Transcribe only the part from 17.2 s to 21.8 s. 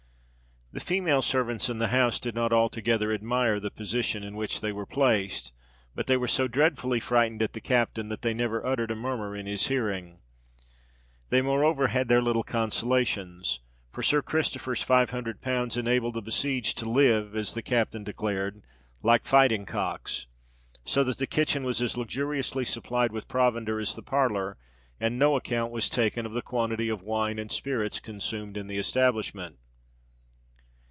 as the captain declared, "like fighting cocks,"—so that the kitchen